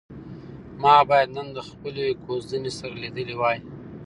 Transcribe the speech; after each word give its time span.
ما 0.81 0.93
باید 1.09 1.29
نن 1.35 1.47
د 1.57 1.59
خپلې 1.69 2.05
کوژدنې 2.25 2.71
سره 2.79 2.93
لیدلي 3.03 3.35
وای. 3.37 3.57